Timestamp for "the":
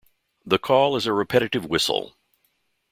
0.43-0.57